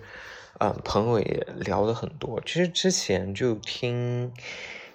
[0.59, 2.39] 嗯，朋友也聊了很多。
[2.45, 4.31] 其实之前就听。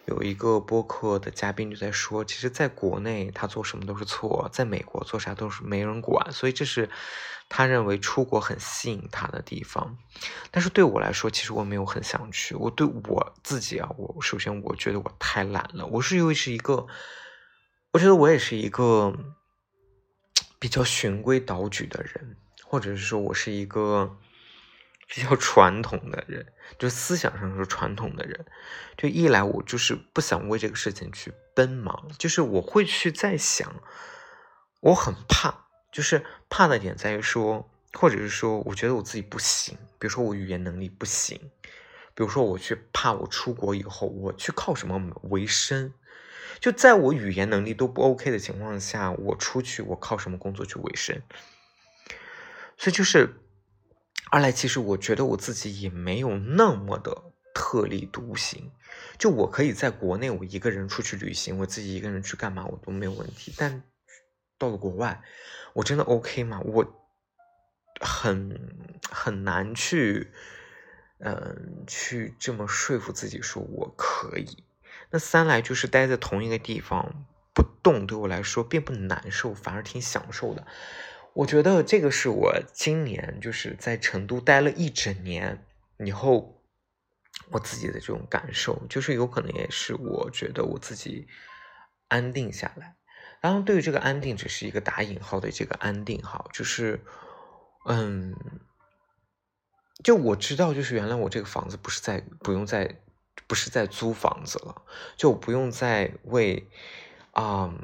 [0.07, 6.91] 有一个播客的嘉宾就在说，其实，在国内他做什么都是错，在美国做啥都是没人管，所以这是
[7.49, 9.97] 他认为出国很吸引他的地方。
[10.51, 12.57] 但是对我来说，其实我没有很想去。
[12.57, 15.87] 我对我自己啊，我首先我觉得我太懒了。
[15.87, 16.89] 我是因为是一个，
[17.93, 19.15] 我觉得我也是一个
[20.61, 22.37] 比较循规蹈矩的人。
[22.63, 24.17] 或者是说我是一个
[25.09, 28.47] 比较传统的人，就思想上是传统的人。
[28.97, 33.75] 就一来我就是不想为这个事情去奔忙，就是我会去在想，
[34.79, 41.51] 我很怕，就是怕的点在于说，或者是说我觉得我自己不行，比如说我语言能力不行，
[42.15, 45.93] 比如说我去怕我出国以后我去靠什么为生。
[46.61, 51.23] 就在我语言能力都不 OK 的情况下，我出去我靠什么工作去维生？
[52.77, 53.35] 所以就是
[54.31, 58.71] 二来，其实我觉得我自己也没有那么的特立独行。
[59.19, 63.55] 就我可以在国内我一个人出去旅行，我自己一个人去干嘛我都没有问题。
[63.57, 63.83] 但
[64.59, 65.23] 到了国外，
[65.73, 66.61] 我真的 OK 吗？
[66.65, 66.85] 我
[68.01, 70.31] 很很难去，
[71.21, 74.65] 嗯，去这么说服自己说我可以。
[75.13, 80.65] 那三来就是待在同一个地方不动，对我来说并不难受，反而挺享受的。
[81.33, 85.67] 我觉得这个是我今年就是在成都待了一整年
[85.99, 86.63] 以后，
[87.51, 91.27] 我自己的这种感受，就是有可能也是我觉得我自己
[92.09, 92.97] 安定下来。
[93.41, 97.01] 然后对于这个安定，只是一个打引号的这个安定哈，就是
[97.89, 98.37] 嗯，
[100.05, 103.01] 就我知道，就是原来我这个房子不是在不用在。
[103.47, 104.83] 不是在租房子了，
[105.17, 106.69] 就不用再为
[107.33, 107.75] 啊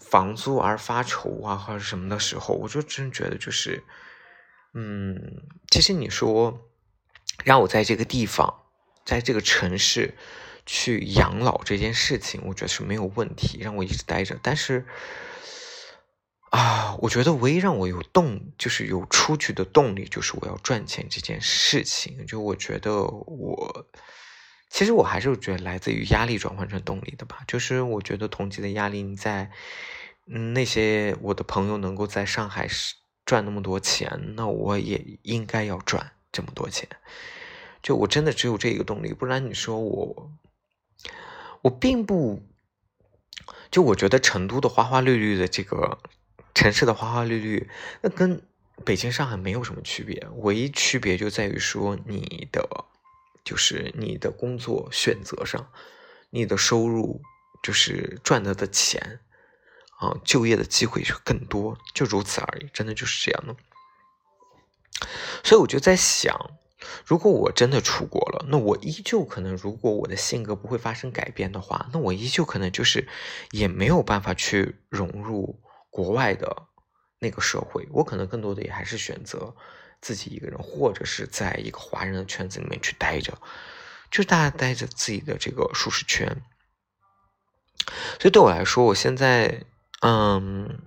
[0.00, 3.82] 房租而发愁啊，或者什么的时候，我就真觉得就是，
[4.72, 6.70] 嗯，其实你说
[7.44, 8.62] 让我在这个地方，
[9.04, 10.16] 在这个城市
[10.64, 14.38] 去养老这件事情，我觉得是没有问题，让我一直待着。
[14.42, 14.86] 但是
[16.50, 22.24] 啊，我觉得唯一让我有动，就是有出去的动力，就是我要赚钱这件事情。
[22.26, 23.86] 就我觉得我。
[24.74, 29.52] 其实我还是觉得来自于压力转换成动力的吧，就是我觉得同级的压力，你在
[30.26, 32.66] 嗯那些我的朋友能够在上海
[33.24, 36.88] 赚那么多钱，那我也应该要赚这么多钱。
[37.84, 40.32] 就我真的只有这一个动力，不然你说我，
[41.62, 42.42] 我并不，
[43.70, 46.00] 就我觉得成都的花花绿绿的这个
[46.52, 48.42] 城市的花花绿绿，那跟
[48.84, 52.86] 北京上海没有什么区别，唯一区别就在于说你的。
[53.44, 55.70] 就是你的工作选择上，
[56.30, 57.20] 你的收入
[57.62, 59.20] 就是赚到的钱
[59.98, 63.56] 啊，就业的机会就更多，就如此而已，真的就是这样的。
[65.42, 66.34] 所以我就在想，
[67.04, 73.06] 如果我真的出国了，那我依旧可能，如果我的性格不会发生改变的话，那我依旧可能就是
[73.50, 76.66] 也没有办法去融入国外的
[77.18, 79.54] 那个社会，我可能更多的也还是选择。
[80.04, 83.32] 自己一个人，或者是在一个华人的圈子里面去待着，
[84.10, 86.42] 就是大家待着自己的这个舒适圈。
[88.20, 89.64] 所以对我来说，我现在
[90.02, 90.78] 嗯，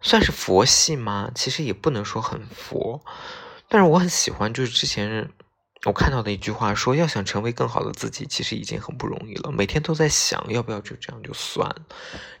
[0.00, 1.30] 算是佛系吗？
[1.32, 3.04] 其实也不能说很佛，
[3.68, 5.30] 但是我很喜欢，就是之前
[5.84, 9.52] 我看到的一句话说，要想成为更好的自己，其实已经很不容易了。
[9.52, 11.72] 每天都在想要不要就这样就算，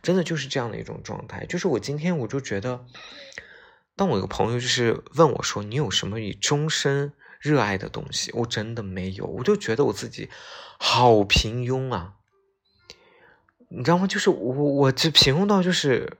[0.02, 1.46] 真的就是这样的一种状态。
[1.46, 2.84] 就是我今天我就觉得。
[3.94, 10.30] 当我一个朋友就是问我说：“你有什么你终身热爱的东西？”我真的没有，我就觉得我自己
[10.78, 12.14] 好平庸啊！
[13.68, 14.06] 你知道吗？
[14.06, 16.16] 就是我，我这平庸到就是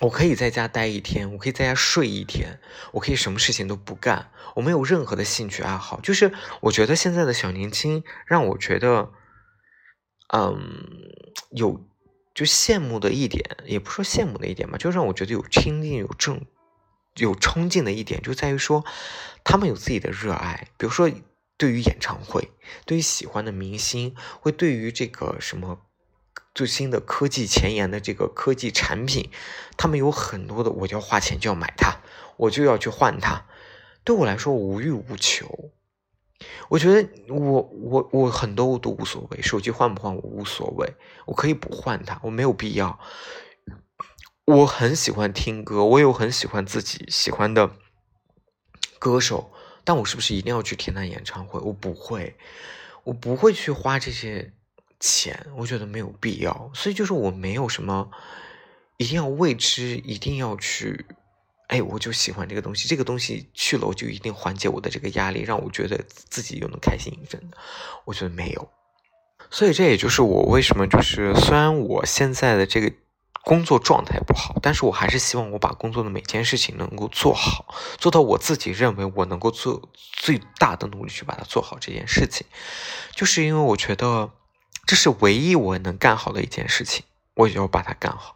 [0.00, 2.58] 我可以在家待一天，我可以在家睡一天，
[2.92, 6.00] 我可以什么事情都不干，我没有任何的兴趣爱好。
[6.00, 9.12] 就是我觉得现在的小年轻让我觉得，
[10.34, 10.84] 嗯，
[11.50, 11.86] 有。
[12.36, 16.44] 就羡慕的一点，也不说羡慕的一点吧，就让我觉得有亲近、有正、
[17.14, 18.84] 有冲劲的一点，就在于说，
[19.42, 21.10] 他们有自己的热爱，比如说
[21.56, 22.50] 对于演唱会，
[22.84, 25.80] 对于喜欢的明星，会对于这个什么
[26.54, 29.30] 最新的科技前沿的这个科技产品，
[29.78, 32.00] 他们有很多的，我就要花钱就要买它，
[32.36, 33.46] 我就要去换它，
[34.04, 35.70] 对我来说无欲无求。
[36.68, 40.94] 我觉得我我我很多我都无所谓，手机换不换我无所谓，
[41.24, 42.98] 我可以不换它，我没有必要。
[44.44, 47.72] 我很喜欢听歌，我有很喜欢自己喜欢的
[48.98, 49.50] 歌手，
[49.82, 51.58] 但我是不是一定要去听他演唱会？
[51.60, 52.36] 我不会，
[53.04, 54.52] 我不会去花这些
[55.00, 56.70] 钱，我觉得没有必要。
[56.74, 58.10] 所以就是我没有什么
[58.98, 61.06] 一定要为之，一定要去。
[61.68, 67.56] 哎，我就喜欢这个东西，这个东西去了，我就一定缓解我的这个压力，让我觉得自己又能开心一阵的。
[68.04, 68.70] 我觉得没有，
[69.50, 72.92] 所以这也就是我为什么就是虽然我现在的这个
[73.42, 82.46] 工作状态不好，但是我还是希望我把工作的每件事情能够做好，做到我自己认为我能够做最大的努力去把它做好这件事情，
[83.12, 84.30] 就是因为我觉得
[84.86, 87.04] 这是唯一我能干好的一件事情，
[87.34, 88.35] 我就要把它干好。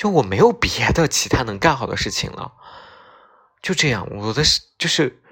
[0.00, 2.54] 就我没有别的其他能干好的事情了，
[3.60, 5.22] 就这样，我的是就是，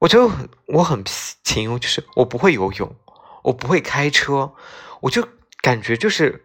[0.00, 0.28] 我就
[0.66, 1.04] 我很
[1.44, 2.96] 平庸，就是我不会游泳，
[3.44, 4.56] 我不会开车，
[5.02, 5.28] 我就
[5.60, 6.44] 感觉就是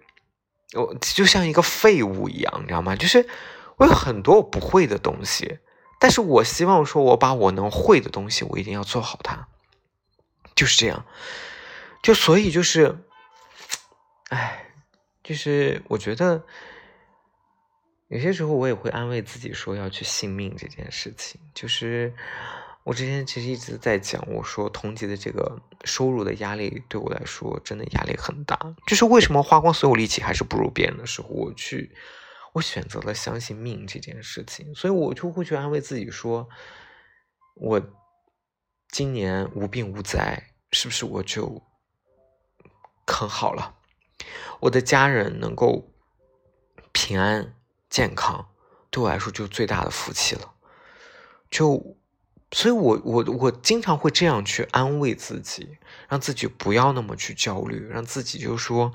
[0.74, 2.96] 我就像一个废物一样，你知道吗？
[2.96, 3.28] 就是
[3.78, 5.58] 我有很多我不会的东西，
[6.00, 9.48] 但是我希望说我把我能会的东西，我一定要做好它，
[10.54, 11.04] 就是这样。
[12.04, 13.04] 就所以就是，
[14.30, 14.74] 哎，
[15.24, 16.44] 就是我觉得。
[18.10, 22.14] 有些时候我也会安慰自己说要去信命这件事情，就是
[22.84, 31.94] 我之前其实一直在讲，我说同级的这个收入的压力对我来说真的压力很大，就是为什么花光所有力气还是不如别人的时候，我去
[32.54, 36.48] 我选择了相信命这件事情，所以我就会去安慰自己说，
[37.56, 37.82] 我
[38.90, 41.62] 今年无病无灾，是不是我就
[43.06, 43.76] 很好了？
[44.62, 45.92] 我的家人能够
[46.94, 47.54] 平安。
[47.90, 48.48] 健康
[48.90, 50.54] 对我来说就是最大的福气了，
[51.50, 51.98] 就，
[52.52, 55.78] 所以我我我经常会这样去安慰自己，
[56.08, 58.94] 让自己不要那么去焦虑，让自己就说，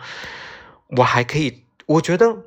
[0.97, 1.67] 我还可以。
[1.87, 2.45] 我觉得有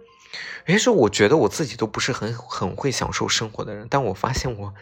[0.67, 4.73] 些时候，我觉得我自己都不是很很会享受生活的人，但我发现我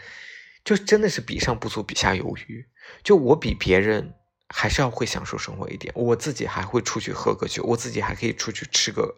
[0.63, 2.65] 就真的是比上不足，比下有余。
[3.03, 4.13] 就我比别人
[4.47, 9.15] 还是要会享受生活一点，我自己还会出去喝个酒，我自己还可以出去吃个。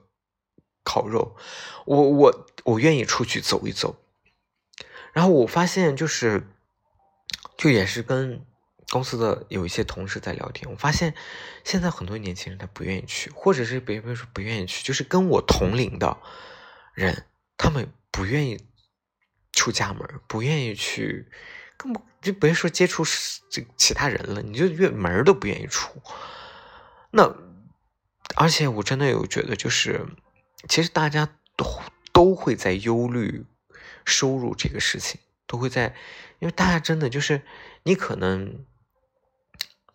[0.85, 1.35] 烤肉，
[1.85, 3.97] 我我我愿意出去走一走，
[5.13, 6.47] 然后我发现就是，
[7.57, 8.45] 就也是跟
[8.91, 11.15] 公司的有一些同事在聊天，我发现
[11.63, 16.17] 现在很多年轻人他不愿意去，或者是别别说不愿意去，就是跟我同龄的
[16.93, 17.25] 人，
[17.57, 18.63] 他们不愿意
[19.51, 21.27] 出家门，不愿意去，
[21.77, 23.03] 根本就别说接触
[23.49, 25.99] 这其他人了，你就越门都不愿意出。
[27.09, 27.35] 那
[28.35, 30.05] 而且我真的有觉得就是。
[30.67, 31.65] 其实大家都
[32.11, 33.45] 都会在忧虑
[34.05, 35.95] 收入这个事情，都会在，
[36.39, 37.43] 因为大家真的就是
[37.83, 38.65] 你可能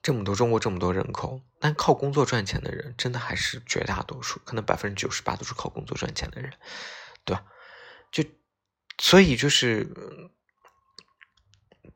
[0.02, 6.52] 这么多中国这么多人口，但靠工作赚钱的人真的还是绝大多数，可能百分之九十八都是靠工作赚钱的人，
[7.24, 7.44] 对吧？
[8.12, 8.24] 就
[8.98, 9.88] 所以就是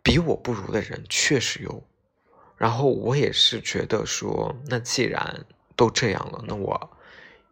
[0.03, 1.87] 比我不如的人确实有，
[2.57, 5.47] 然后我也是觉得说，那既然
[5.77, 6.91] 都这样了，那我。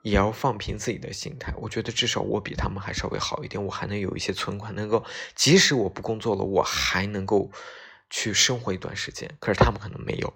[0.02, 7.50] 也要放平自己的心态，我觉得至少我比他们还稍微好一点，我还能有一些存款，能够即使我不工作了，我还能够
[8.10, 9.36] 去生活一段时间。
[9.40, 10.34] 可是他们可能没有，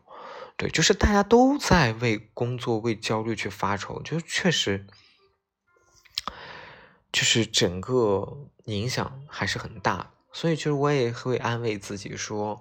[0.56, 4.86] 对，就是大家都在为工作、为焦虑去发愁，就确实，
[7.12, 10.12] 就是整个影响还是很大。
[10.32, 12.60] 所以，就是我也会安慰自己说，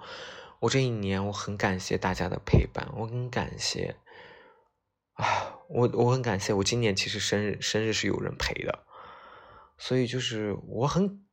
[0.59, 3.97] 我这一年我很感谢大家的陪伴，我很感谢。
[5.15, 8.85] 啊，我我很感谢，我今年其实生日生日是有人陪的，
[9.77, 11.25] 所以就是我很，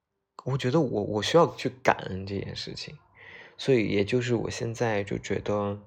[0.44, 2.96] 我觉得我我需要去感恩这件事情，
[3.58, 5.78] 所以也就是我现在就觉得，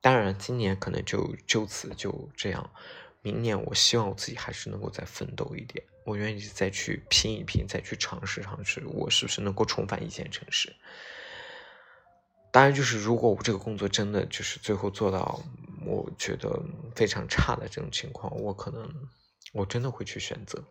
[0.00, 2.70] 当然今年可能就就此就这样，
[3.22, 10.74] 明年我希望我自己还是能够再奋斗一点，我愿意再去拼一拼，再去尝试尝试，我是不是能够重返一线城市。
[12.50, 15.40] 当然，就是如果我这个工作真的就是最后做到
[15.90, 16.62] 我觉得
[16.94, 18.88] 非常差的这种情况，我可能
[19.52, 20.62] 我真的会去选择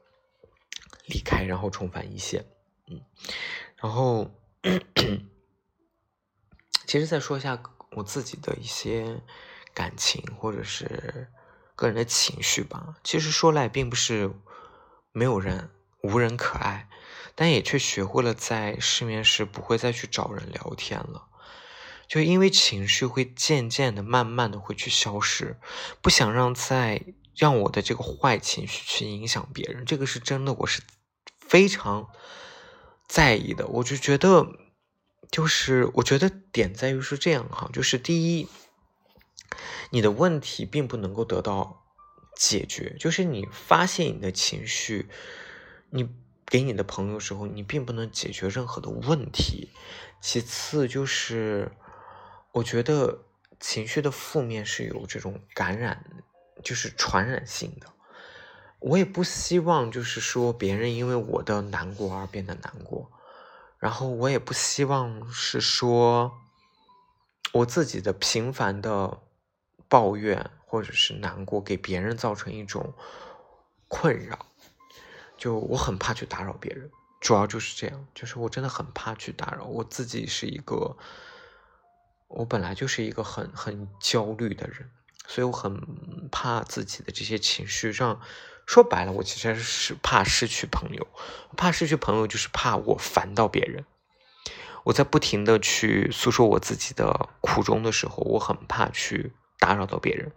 [1.07, 2.45] 离开，然后重返一线。
[2.87, 3.01] 嗯，
[3.75, 4.31] 然后
[6.87, 7.61] 其实再说一下
[7.91, 9.21] 我自己的一些
[9.73, 11.27] 感情或者是
[11.75, 12.97] 个人的情绪吧。
[13.03, 14.31] 其实说来并不是
[15.11, 15.69] 没有人
[16.01, 16.89] 无人可爱，
[17.35, 21.28] 但也却学会了在失眠时不会再去找人聊天了。
[22.09, 25.57] 就因为情绪会渐渐的、慢慢的会去消失，
[26.01, 27.05] 不想让再
[27.35, 30.81] 让我的这个坏情绪去影响别人，这个是真的，我是
[31.39, 32.09] 非常
[33.07, 33.67] 在意的。
[33.67, 34.47] 我就觉得，
[35.29, 38.47] 就是我觉得点在于是这样哈，就是第一，
[39.91, 41.85] 你的问题并不能够得到
[42.35, 45.07] 解决，就是你发现你的情绪，
[45.91, 46.09] 你
[46.47, 49.69] 给你的朋友时候，你并不能解决任何的问题。
[50.19, 51.71] 其次就是。
[52.51, 53.19] 我觉得
[53.59, 56.03] 情绪的负面是有这种感染，
[56.63, 57.87] 就是传染性的。
[58.79, 63.11] 我也不希望就是说别人因为我的难过而变得难过，
[63.77, 66.31] 然后我也不希望是说
[67.51, 69.19] 我自己的频繁的
[69.87, 72.93] 抱怨或者是难过给别人造成一种
[73.87, 74.45] 困扰。
[75.37, 76.89] 就我很怕去打扰别人，
[77.21, 80.97] 主要就是这样，就是我真的很怕去打扰我自己是一个。
[82.29, 84.89] 我本来就是一个很很焦虑的人，
[85.27, 88.21] 所以我很怕自己的这些情绪让
[88.65, 91.07] 说白了，我其实是怕失去朋友，
[91.57, 93.83] 怕失去朋友就是怕我烦到别人。
[94.83, 100.31] 我在不停的去诉说我自己的苦衷的时候，我很怕去打扰到别人，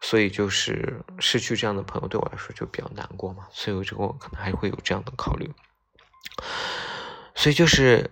[0.00, 5.50] 所以就是失去这样的朋友对我来说就比较难过嘛，所以我这个可能还会有这样的考虑。
[7.34, 8.10] 所以就是，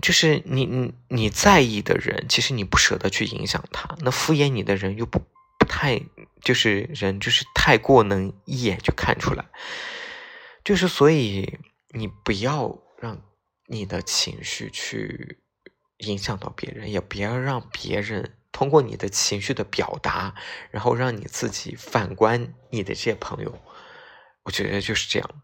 [0.00, 5.20] 就是你你你在意的人，其实你不舍得去影响他，那敷衍你的人又不
[5.58, 6.00] 不太，
[6.40, 9.44] 就是人就是太过能一眼就看出来，
[10.64, 11.58] 就是所以
[11.90, 13.22] 你不要让
[13.66, 15.38] 你的情绪去
[15.98, 20.34] 影响到别人，也不要让别人通过你的情绪的表达，
[20.70, 23.62] 然后让你自己反观你的这些朋友，
[24.44, 25.42] 我觉得就是这样。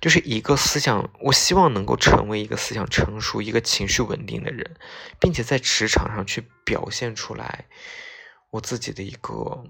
[0.00, 4.76] 就是一个思想，我希望能够成为一个思想成熟、一个情绪稳定的人，
[5.20, 7.66] 并且在职场上去表现出来
[8.50, 9.64] 我自己的一个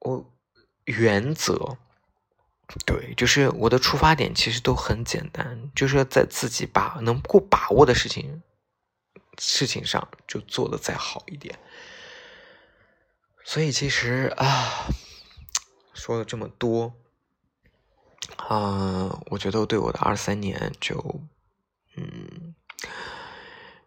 [0.00, 0.34] 我
[0.86, 1.78] 原则。
[2.84, 8.42] 对，就是我的出发点其实都很简单，就是在自己把能够把握的事情
[9.38, 11.56] 事情上就做的再好一点。
[13.44, 14.88] 所以其实啊，
[15.92, 16.92] 说了这么多。
[18.36, 21.20] 啊，我觉得对我的二三年就，
[21.96, 22.54] 嗯，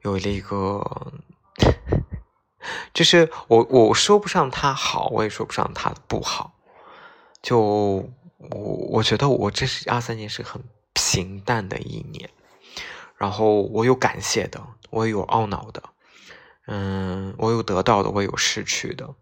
[0.02, 1.14] 有了一个，
[2.94, 6.54] 就是我我说不上他好，我也说不上他不好，
[7.42, 8.60] 就我
[8.90, 10.64] 我觉得我这是二三年是很
[10.94, 12.30] 平淡的一年，
[13.18, 15.84] 然后我有感谢的，我有懊恼的，
[16.68, 19.16] 嗯，我有得到的，我有失去的，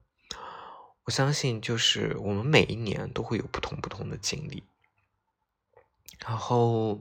[1.06, 4.64] 我相信就是我们每一年都会有不同不同的经历。
[6.28, 7.00] 然后，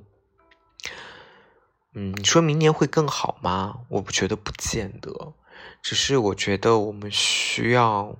[1.94, 3.80] 嗯，你说明年会更好吗？
[3.88, 5.32] 我不觉得，不见得。
[5.80, 8.16] 只是我觉得我们需要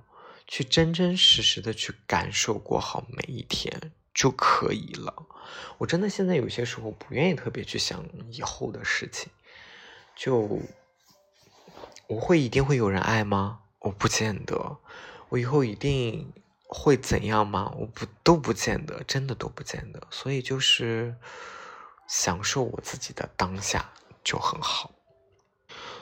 [0.47, 5.27] 去真真实实的去感受过好每一天就可以了。
[5.77, 9.31] 我真的现在有些时候不愿意特别去想以后的事情。
[10.15, 10.59] 就
[12.07, 13.59] 我会一定会有人爱吗？
[13.79, 14.77] 我不见得。
[15.29, 16.33] 我以后一定。
[16.67, 17.71] 会怎样吗？
[17.77, 20.01] 我不都不见得，真的都不见得。
[20.09, 21.15] 所以就是
[22.07, 23.91] 享受我自己的当下
[24.23, 24.91] 就很好。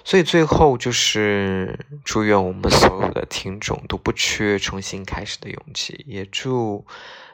[0.06, 6.86] 所以最后就是祝愿我们所有的听众都不缺重新开始的勇气，也祝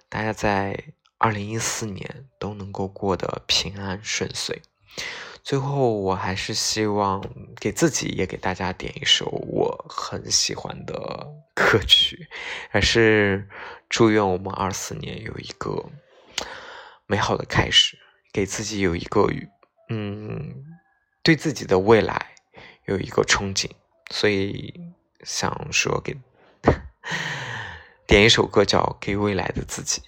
[0.07, 4.61] 大家在二零一四年都能够过得平安顺遂。
[5.50, 7.28] 最后，我还是希望
[7.60, 10.93] 给自己也给大家点一首我很喜欢的
[11.56, 12.28] 歌曲，
[12.70, 13.50] 还是
[13.89, 15.84] 祝愿我们二四年有一个
[17.08, 17.97] 美好的开始，
[18.32, 19.28] 给自己有一个
[19.89, 20.54] 嗯，
[21.24, 22.28] 对自己的未来
[22.86, 23.72] 有一个憧憬，
[24.12, 24.72] 所以
[25.24, 26.16] 想说给
[28.06, 30.00] 点一首歌叫《给未来的自己》。